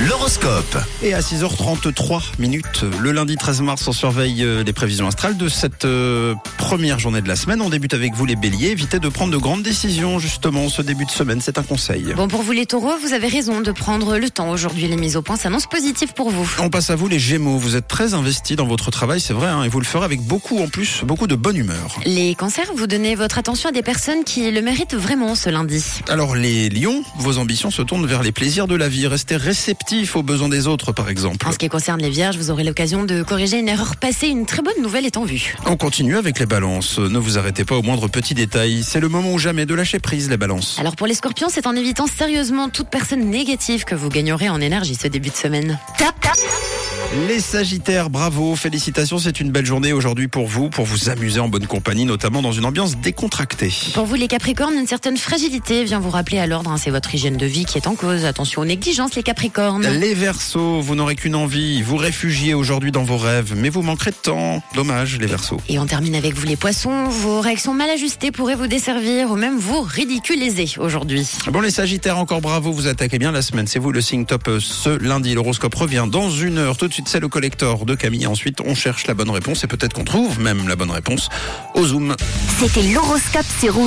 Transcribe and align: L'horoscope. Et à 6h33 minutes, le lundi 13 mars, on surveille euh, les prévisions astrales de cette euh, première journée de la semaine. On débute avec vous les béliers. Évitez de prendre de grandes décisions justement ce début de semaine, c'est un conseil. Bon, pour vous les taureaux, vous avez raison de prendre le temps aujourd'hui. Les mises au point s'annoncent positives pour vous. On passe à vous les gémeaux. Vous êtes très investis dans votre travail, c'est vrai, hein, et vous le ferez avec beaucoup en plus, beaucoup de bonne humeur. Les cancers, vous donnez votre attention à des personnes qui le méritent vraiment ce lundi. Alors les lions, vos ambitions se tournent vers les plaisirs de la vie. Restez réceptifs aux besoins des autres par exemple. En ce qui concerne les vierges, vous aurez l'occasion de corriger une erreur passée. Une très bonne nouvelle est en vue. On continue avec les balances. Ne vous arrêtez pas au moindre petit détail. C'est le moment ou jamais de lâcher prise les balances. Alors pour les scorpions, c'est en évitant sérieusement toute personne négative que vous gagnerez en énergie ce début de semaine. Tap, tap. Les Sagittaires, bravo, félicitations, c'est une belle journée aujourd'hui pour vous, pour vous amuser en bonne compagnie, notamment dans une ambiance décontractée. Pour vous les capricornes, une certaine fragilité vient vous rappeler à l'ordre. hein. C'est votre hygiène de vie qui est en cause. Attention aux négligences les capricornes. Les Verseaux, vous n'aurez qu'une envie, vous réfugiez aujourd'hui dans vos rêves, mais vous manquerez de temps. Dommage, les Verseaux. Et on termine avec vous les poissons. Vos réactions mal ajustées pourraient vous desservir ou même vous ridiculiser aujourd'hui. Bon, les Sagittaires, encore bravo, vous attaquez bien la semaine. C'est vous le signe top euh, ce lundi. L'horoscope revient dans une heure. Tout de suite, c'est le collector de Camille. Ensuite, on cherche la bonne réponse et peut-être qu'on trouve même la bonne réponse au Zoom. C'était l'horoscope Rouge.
L'horoscope. 0.00 0.78
Et 1.02 1.14
à 1.14 1.20
6h33 1.20 2.22
minutes, 2.38 2.84
le 3.00 3.12
lundi 3.12 3.36
13 3.36 3.60
mars, 3.60 3.86
on 3.86 3.92
surveille 3.92 4.42
euh, 4.42 4.64
les 4.64 4.72
prévisions 4.72 5.06
astrales 5.06 5.36
de 5.36 5.48
cette 5.48 5.84
euh, 5.84 6.34
première 6.56 6.98
journée 6.98 7.20
de 7.20 7.28
la 7.28 7.36
semaine. 7.36 7.60
On 7.60 7.68
débute 7.68 7.94
avec 7.94 8.14
vous 8.14 8.24
les 8.24 8.34
béliers. 8.34 8.68
Évitez 8.70 8.98
de 8.98 9.08
prendre 9.08 9.32
de 9.32 9.36
grandes 9.36 9.62
décisions 9.62 10.18
justement 10.18 10.68
ce 10.68 10.82
début 10.82 11.04
de 11.04 11.10
semaine, 11.10 11.40
c'est 11.40 11.58
un 11.58 11.62
conseil. 11.62 12.14
Bon, 12.16 12.26
pour 12.26 12.42
vous 12.42 12.52
les 12.52 12.66
taureaux, 12.66 12.96
vous 13.00 13.12
avez 13.12 13.28
raison 13.28 13.60
de 13.60 13.70
prendre 13.70 14.18
le 14.18 14.30
temps 14.30 14.50
aujourd'hui. 14.50 14.88
Les 14.88 14.96
mises 14.96 15.16
au 15.16 15.22
point 15.22 15.36
s'annoncent 15.36 15.68
positives 15.68 16.14
pour 16.14 16.30
vous. 16.30 16.50
On 16.58 16.70
passe 16.70 16.90
à 16.90 16.96
vous 16.96 17.06
les 17.06 17.18
gémeaux. 17.18 17.58
Vous 17.58 17.76
êtes 17.76 17.86
très 17.86 18.14
investis 18.14 18.56
dans 18.56 18.66
votre 18.66 18.90
travail, 18.90 19.20
c'est 19.20 19.34
vrai, 19.34 19.48
hein, 19.48 19.62
et 19.62 19.68
vous 19.68 19.78
le 19.78 19.86
ferez 19.86 20.04
avec 20.04 20.22
beaucoup 20.22 20.58
en 20.58 20.68
plus, 20.68 21.02
beaucoup 21.04 21.26
de 21.26 21.36
bonne 21.36 21.56
humeur. 21.56 22.00
Les 22.06 22.34
cancers, 22.34 22.72
vous 22.74 22.86
donnez 22.86 23.14
votre 23.14 23.38
attention 23.38 23.68
à 23.68 23.72
des 23.72 23.82
personnes 23.82 24.24
qui 24.24 24.50
le 24.50 24.62
méritent 24.62 24.94
vraiment 24.94 25.34
ce 25.34 25.50
lundi. 25.50 25.84
Alors 26.08 26.34
les 26.34 26.70
lions, 26.70 27.04
vos 27.18 27.38
ambitions 27.38 27.70
se 27.70 27.82
tournent 27.82 28.06
vers 28.06 28.22
les 28.22 28.32
plaisirs 28.32 28.66
de 28.66 28.74
la 28.74 28.88
vie. 28.88 29.06
Restez 29.06 29.36
réceptifs 29.36 29.91
aux 30.14 30.22
besoins 30.22 30.48
des 30.48 30.66
autres 30.66 30.92
par 30.92 31.08
exemple. 31.10 31.46
En 31.46 31.52
ce 31.52 31.58
qui 31.58 31.68
concerne 31.68 32.00
les 32.00 32.08
vierges, 32.08 32.36
vous 32.36 32.50
aurez 32.50 32.64
l'occasion 32.64 33.04
de 33.04 33.22
corriger 33.22 33.58
une 33.58 33.68
erreur 33.68 33.96
passée. 33.96 34.28
Une 34.28 34.46
très 34.46 34.62
bonne 34.62 34.80
nouvelle 34.82 35.04
est 35.04 35.16
en 35.16 35.24
vue. 35.24 35.54
On 35.66 35.76
continue 35.76 36.16
avec 36.16 36.38
les 36.38 36.46
balances. 36.46 36.98
Ne 36.98 37.18
vous 37.18 37.36
arrêtez 37.38 37.64
pas 37.64 37.76
au 37.76 37.82
moindre 37.82 38.08
petit 38.08 38.34
détail. 38.34 38.84
C'est 38.84 39.00
le 39.00 39.08
moment 39.08 39.32
ou 39.32 39.38
jamais 39.38 39.66
de 39.66 39.74
lâcher 39.74 39.98
prise 39.98 40.30
les 40.30 40.38
balances. 40.38 40.78
Alors 40.78 40.96
pour 40.96 41.06
les 41.06 41.14
scorpions, 41.14 41.48
c'est 41.50 41.66
en 41.66 41.76
évitant 41.76 42.06
sérieusement 42.06 42.70
toute 42.70 42.88
personne 42.88 43.28
négative 43.28 43.84
que 43.84 43.94
vous 43.94 44.08
gagnerez 44.08 44.48
en 44.48 44.60
énergie 44.60 44.94
ce 44.94 45.08
début 45.08 45.30
de 45.30 45.36
semaine. 45.36 45.78
Tap, 45.98 46.18
tap. 46.20 46.38
Les 47.14 47.40
Sagittaires, 47.40 48.08
bravo, 48.08 48.56
félicitations, 48.56 49.18
c'est 49.18 49.38
une 49.38 49.50
belle 49.50 49.66
journée 49.66 49.92
aujourd'hui 49.92 50.28
pour 50.28 50.46
vous, 50.46 50.70
pour 50.70 50.86
vous 50.86 51.10
amuser 51.10 51.40
en 51.40 51.48
bonne 51.50 51.66
compagnie, 51.66 52.06
notamment 52.06 52.40
dans 52.40 52.52
une 52.52 52.64
ambiance 52.64 52.96
décontractée. 52.96 53.70
Pour 53.92 54.06
vous 54.06 54.14
les 54.14 54.28
capricornes, 54.28 54.72
une 54.74 54.86
certaine 54.86 55.18
fragilité 55.18 55.84
vient 55.84 56.00
vous 56.00 56.08
rappeler 56.08 56.38
à 56.38 56.46
l'ordre. 56.46 56.70
hein. 56.70 56.78
C'est 56.78 56.88
votre 56.90 57.14
hygiène 57.14 57.36
de 57.36 57.44
vie 57.44 57.66
qui 57.66 57.76
est 57.76 57.86
en 57.86 57.96
cause. 57.96 58.24
Attention 58.24 58.62
aux 58.62 58.64
négligences 58.64 59.14
les 59.14 59.22
capricornes. 59.22 59.86
Les 59.86 60.14
Verseaux, 60.14 60.80
vous 60.80 60.94
n'aurez 60.94 61.14
qu'une 61.14 61.34
envie, 61.34 61.82
vous 61.82 61.96
réfugiez 61.98 62.54
aujourd'hui 62.54 62.92
dans 62.92 63.02
vos 63.02 63.18
rêves, 63.18 63.52
mais 63.58 63.68
vous 63.68 63.82
manquerez 63.82 64.12
de 64.12 64.16
temps. 64.16 64.62
Dommage, 64.74 65.18
les 65.18 65.26
Verseaux. 65.26 65.60
Et 65.68 65.78
on 65.78 65.84
termine 65.84 66.14
avec 66.14 66.32
vous 66.34 66.46
les 66.46 66.56
poissons. 66.56 67.04
Vos 67.10 67.42
réactions 67.42 67.74
mal 67.74 67.90
ajustées 67.90 68.30
pourraient 68.32 68.56
vous 68.56 68.68
desservir 68.68 69.30
ou 69.30 69.36
même 69.36 69.58
vous 69.58 69.82
ridiculiser 69.82 70.70
aujourd'hui. 70.78 71.28
Bon, 71.52 71.60
les 71.60 71.70
Sagittaires, 71.70 72.16
encore 72.16 72.40
bravo, 72.40 72.72
vous 72.72 72.86
attaquez 72.86 73.18
bien 73.18 73.32
la 73.32 73.42
semaine. 73.42 73.66
C'est 73.66 73.78
vous 73.78 73.92
le 73.92 74.00
signe 74.00 74.24
top 74.24 74.48
euh, 74.48 74.60
ce 74.60 74.88
lundi. 74.88 75.34
L'horoscope 75.34 75.74
revient 75.74 76.06
dans 76.10 76.30
une 76.30 76.56
heure. 76.56 76.78
Tout 76.78 76.88
de 76.88 76.92
suite, 76.94 77.01
c'est 77.06 77.20
le 77.20 77.28
collector 77.28 77.84
de 77.86 77.94
Camille. 77.94 78.26
Ensuite, 78.26 78.60
on 78.64 78.74
cherche 78.74 79.06
la 79.06 79.14
bonne 79.14 79.30
réponse 79.30 79.64
et 79.64 79.66
peut-être 79.66 79.92
qu'on 79.94 80.04
trouve 80.04 80.40
même 80.40 80.68
la 80.68 80.76
bonne 80.76 80.90
réponse 80.90 81.28
au 81.74 81.86
Zoom. 81.86 82.16
C'était 82.58 82.82
l'horoscope 82.82 83.46
Rouge. 83.62 83.72